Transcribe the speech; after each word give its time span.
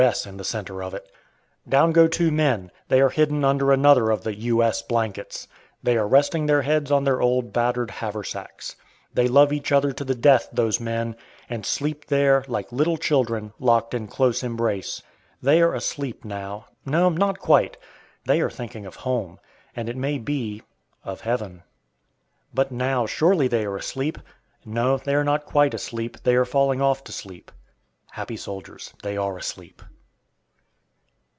S." 0.01 0.25
in 0.25 0.37
the 0.37 0.43
centre 0.43 0.81
of 0.81 0.95
it. 0.95 1.11
Down 1.69 1.91
go 1.91 2.07
two 2.07 2.31
men. 2.31 2.71
They 2.87 3.01
are 3.01 3.11
hidden 3.11 3.45
under 3.45 3.71
another 3.71 4.09
of 4.09 4.23
the 4.23 4.33
"U.S." 4.33 4.81
blankets. 4.81 5.47
They 5.83 5.95
are 5.95 6.07
resting 6.07 6.47
their 6.47 6.63
heads 6.63 6.89
on 6.91 7.03
their 7.03 7.21
old 7.21 7.53
battered 7.53 7.91
haversacks. 7.91 8.75
They 9.13 9.27
love 9.27 9.53
each 9.53 9.71
other 9.71 9.91
to 9.93 10.03
the 10.03 10.15
death, 10.15 10.49
those 10.51 10.79
men, 10.79 11.15
and 11.51 11.67
sleep 11.67 12.07
there, 12.07 12.43
like 12.47 12.71
little 12.71 12.97
children, 12.97 13.53
locked 13.59 13.93
in 13.93 14.07
close 14.07 14.41
embrace. 14.41 15.03
They 15.39 15.61
are 15.61 15.75
asleep 15.75 16.25
now, 16.25 16.65
no, 16.83 17.09
not 17.09 17.37
quite; 17.37 17.77
they 18.25 18.41
are 18.41 18.49
thinking 18.49 18.87
of 18.87 18.95
home, 18.95 19.39
and 19.75 19.87
it 19.87 19.95
may 19.97 20.17
be, 20.17 20.63
of 21.05 21.21
heaven. 21.21 21.61
But 22.55 22.71
now, 22.71 23.05
surely 23.05 23.47
they 23.47 23.65
are 23.65 23.75
asleep! 23.77 24.17
No, 24.65 24.97
they 24.97 25.13
are 25.13 25.23
not 25.23 25.45
quite 25.45 25.75
asleep, 25.75 26.17
they 26.23 26.35
are 26.37 26.43
falling 26.45 26.81
off 26.81 27.03
to 27.03 27.11
sleep. 27.11 27.51
Happy 28.09 28.35
soldiers, 28.35 28.93
they 29.03 29.15
are 29.15 29.37
asleep. 29.37 29.81